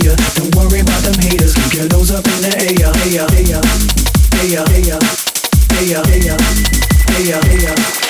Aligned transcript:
Don't 0.00 0.52
worry 0.56 0.80
about 0.80 1.02
them 1.04 1.14
haters, 1.20 1.54
Get 1.54 1.74
your 1.74 1.88
nose 1.88 2.10
up 2.10 2.26
in 2.26 2.42
the. 2.42 2.50
Air, 2.58 2.90
air, 3.14 3.30
air, 3.30 3.62
air, 4.42 4.64
air, 4.64 4.74
air, 4.74 4.98
air, 7.14 7.40
air, 7.44 7.68
air. 7.68 8.03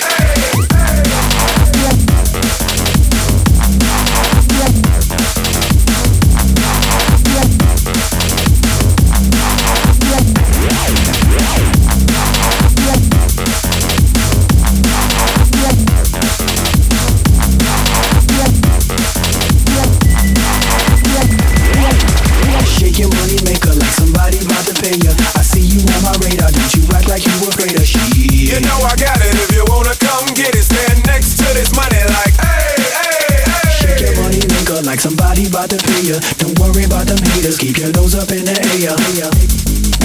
You 28.54 28.60
know 28.60 28.78
I 28.86 28.94
got 28.94 29.18
it. 29.18 29.34
If 29.34 29.50
you 29.50 29.66
wanna 29.66 29.98
come 29.98 30.30
get 30.38 30.54
it, 30.54 30.62
stand 30.62 31.02
next 31.10 31.42
to 31.42 31.46
this 31.58 31.74
money 31.74 31.98
like, 32.06 32.38
hey, 32.38 32.86
hey, 32.86 33.42
Shake 33.74 33.98
your 33.98 34.14
money 34.22 34.38
maker 34.47 34.78
like 34.86 35.00
somebody 35.00 35.50
about 35.50 35.70
to 35.70 35.77
pay 35.77 36.14
ya. 36.14 36.22
Don't 36.38 36.56
worry 36.62 36.84
about 36.84 37.10
them 37.10 37.19
haters, 37.34 37.58
keep 37.58 37.77
your 37.78 37.91
nose 37.98 38.14
up 38.14 38.30
in 38.30 38.47
the 38.47 38.55
air. 38.55 38.70
Hey 38.70 38.86
hey 38.86 38.94
hey 38.94 39.42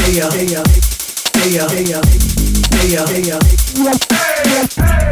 hey 0.01 0.17
ya, 0.17 1.69
hey 1.69 1.85
hey 2.73 2.97
hey 3.05 3.21
ya. 3.29 4.38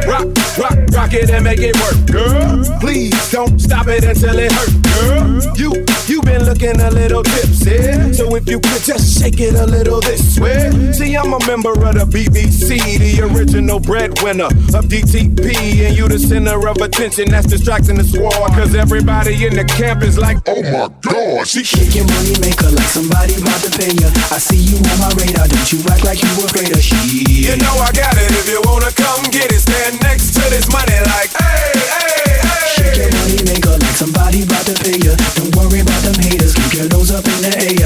Rock, 0.07 0.27
rock, 0.57 0.77
rock 0.91 1.13
it 1.13 1.29
and 1.29 1.43
make 1.43 1.59
it 1.59 1.75
work, 1.77 1.99
girl. 2.09 2.79
Please 2.79 3.31
don't 3.31 3.59
stop 3.59 3.87
it 3.87 4.03
until 4.03 4.39
it 4.39 4.51
hurt, 4.51 4.73
girl. 4.81 5.55
You, 5.57 5.85
you 6.07 6.21
been 6.21 6.45
looking 6.45 6.79
a 6.79 6.89
little 6.89 7.23
tipsy, 7.23 8.13
so 8.13 8.33
if 8.35 8.47
you 8.49 8.59
could 8.59 8.81
just 8.81 9.19
shake 9.19 9.39
it 9.39 9.55
a 9.55 9.65
little 9.65 10.01
this 10.01 10.39
way. 10.39 10.91
See, 10.91 11.15
I'm 11.15 11.33
a 11.33 11.39
member 11.45 11.73
of 11.73 11.95
the 11.95 12.07
BBC, 12.09 12.79
the 12.97 13.29
original 13.29 13.79
breadwinner 13.79 14.45
of 14.73 14.89
DTP, 14.89 15.85
and 15.85 15.95
you 15.95 16.07
the 16.07 16.17
center 16.17 16.67
of 16.67 16.77
attention 16.77 17.29
that's 17.29 17.47
distracting 17.47 17.97
the 17.97 18.03
squad. 18.03 18.49
Cause 18.57 18.73
everybody 18.73 19.45
in 19.45 19.55
the 19.55 19.65
camp 19.65 20.01
is 20.01 20.17
like, 20.17 20.37
oh 20.47 20.61
my 20.63 20.87
oh, 20.87 20.93
god, 21.01 21.47
she 21.47 21.63
shaking 21.63 22.07
money 22.07 22.33
maker 22.41 22.71
like 22.73 22.89
somebody 22.89 23.35
about 23.37 23.61
to 23.61 23.71
pay 23.77 23.93
ya. 23.93 24.09
I 24.33 24.41
see 24.41 24.57
you 24.57 24.77
on 24.81 24.97
my 24.97 25.11
radar, 25.13 25.47
don't 25.47 25.69
you 25.71 25.79
act 25.91 26.03
like 26.03 26.23
you 26.23 26.31
afraid 26.41 26.73
of 26.73 26.81
She, 26.81 27.45
You 27.45 27.55
know 27.57 27.75
I 27.77 27.91
got 27.93 28.16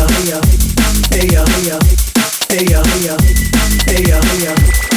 hey 0.07 0.29
yo, 0.29 0.41
hey 1.11 1.27
yo, 1.31 1.43
hey 1.45 1.67
yo, 1.67 1.77
hey 2.49 2.65
yo, 2.65 2.65
hey 2.65 2.65
yo, 2.69 2.81
hey 2.83 3.05
yo, 3.05 3.17
hey 3.87 4.03
yo, 4.07 4.19
hey 4.21 4.45
yo. 4.45 4.90